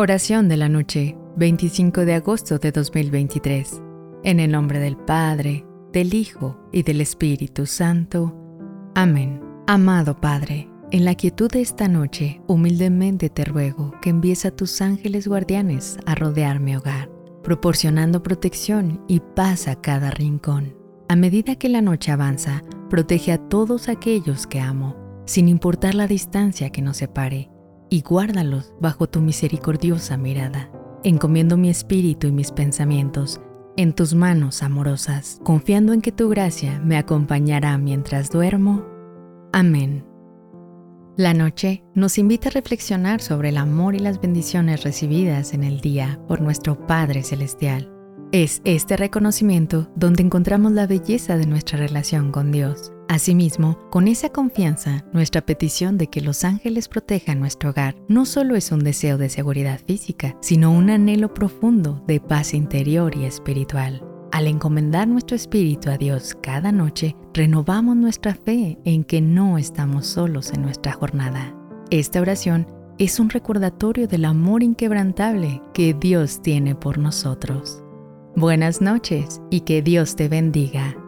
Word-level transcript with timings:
Oración 0.00 0.48
de 0.48 0.56
la 0.56 0.70
noche, 0.70 1.14
25 1.36 2.06
de 2.06 2.14
agosto 2.14 2.58
de 2.58 2.72
2023. 2.72 3.82
En 4.24 4.40
el 4.40 4.50
nombre 4.50 4.78
del 4.78 4.96
Padre, 4.96 5.66
del 5.92 6.14
Hijo 6.14 6.58
y 6.72 6.84
del 6.84 7.02
Espíritu 7.02 7.66
Santo. 7.66 8.34
Amén. 8.94 9.42
Amado 9.66 10.18
Padre, 10.18 10.70
en 10.90 11.04
la 11.04 11.16
quietud 11.16 11.50
de 11.50 11.60
esta 11.60 11.86
noche, 11.86 12.40
humildemente 12.46 13.28
te 13.28 13.44
ruego 13.44 13.92
que 14.00 14.08
envíes 14.08 14.46
a 14.46 14.52
tus 14.52 14.80
ángeles 14.80 15.28
guardianes 15.28 15.98
a 16.06 16.14
rodear 16.14 16.60
mi 16.60 16.76
hogar, 16.76 17.10
proporcionando 17.42 18.22
protección 18.22 19.04
y 19.06 19.20
paz 19.20 19.68
a 19.68 19.82
cada 19.82 20.10
rincón. 20.10 20.78
A 21.10 21.14
medida 21.14 21.56
que 21.56 21.68
la 21.68 21.82
noche 21.82 22.10
avanza, 22.10 22.64
protege 22.88 23.32
a 23.32 23.48
todos 23.50 23.90
aquellos 23.90 24.46
que 24.46 24.60
amo, 24.60 24.96
sin 25.26 25.46
importar 25.46 25.94
la 25.94 26.06
distancia 26.06 26.70
que 26.70 26.80
nos 26.80 26.96
separe 26.96 27.50
y 27.90 28.02
guárdalos 28.02 28.72
bajo 28.80 29.08
tu 29.08 29.20
misericordiosa 29.20 30.16
mirada. 30.16 30.70
Encomiendo 31.02 31.56
mi 31.56 31.68
espíritu 31.68 32.28
y 32.28 32.32
mis 32.32 32.52
pensamientos 32.52 33.40
en 33.76 33.92
tus 33.94 34.14
manos 34.14 34.62
amorosas, 34.62 35.40
confiando 35.44 35.92
en 35.92 36.00
que 36.00 36.12
tu 36.12 36.28
gracia 36.28 36.80
me 36.84 36.96
acompañará 36.96 37.76
mientras 37.78 38.30
duermo. 38.30 38.84
Amén. 39.52 40.04
La 41.16 41.34
noche 41.34 41.84
nos 41.94 42.18
invita 42.18 42.48
a 42.48 42.52
reflexionar 42.52 43.20
sobre 43.20 43.50
el 43.50 43.56
amor 43.56 43.94
y 43.94 43.98
las 43.98 44.20
bendiciones 44.20 44.84
recibidas 44.84 45.52
en 45.52 45.64
el 45.64 45.80
día 45.80 46.20
por 46.28 46.40
nuestro 46.40 46.86
Padre 46.86 47.22
Celestial. 47.22 47.90
Es 48.32 48.62
este 48.64 48.96
reconocimiento 48.96 49.90
donde 49.96 50.22
encontramos 50.22 50.72
la 50.72 50.86
belleza 50.86 51.36
de 51.36 51.46
nuestra 51.46 51.78
relación 51.78 52.30
con 52.30 52.52
Dios 52.52 52.92
Asimismo, 53.10 53.76
con 53.90 54.06
esa 54.06 54.28
confianza, 54.28 55.04
nuestra 55.12 55.40
petición 55.40 55.98
de 55.98 56.06
que 56.06 56.20
los 56.20 56.44
ángeles 56.44 56.86
protejan 56.86 57.40
nuestro 57.40 57.70
hogar 57.70 57.96
no 58.06 58.24
solo 58.24 58.54
es 58.54 58.70
un 58.70 58.84
deseo 58.84 59.18
de 59.18 59.28
seguridad 59.28 59.80
física, 59.84 60.36
sino 60.40 60.70
un 60.70 60.90
anhelo 60.90 61.34
profundo 61.34 62.04
de 62.06 62.20
paz 62.20 62.54
interior 62.54 63.16
y 63.16 63.24
espiritual. 63.24 64.00
Al 64.30 64.46
encomendar 64.46 65.08
nuestro 65.08 65.34
espíritu 65.34 65.90
a 65.90 65.98
Dios 65.98 66.36
cada 66.40 66.70
noche, 66.70 67.16
renovamos 67.34 67.96
nuestra 67.96 68.32
fe 68.36 68.78
en 68.84 69.02
que 69.02 69.20
no 69.20 69.58
estamos 69.58 70.06
solos 70.06 70.52
en 70.52 70.62
nuestra 70.62 70.92
jornada. 70.92 71.52
Esta 71.90 72.20
oración 72.20 72.68
es 72.98 73.18
un 73.18 73.28
recordatorio 73.28 74.06
del 74.06 74.24
amor 74.24 74.62
inquebrantable 74.62 75.60
que 75.74 75.94
Dios 75.94 76.42
tiene 76.42 76.76
por 76.76 76.96
nosotros. 76.96 77.82
Buenas 78.36 78.80
noches 78.80 79.42
y 79.50 79.62
que 79.62 79.82
Dios 79.82 80.14
te 80.14 80.28
bendiga. 80.28 80.99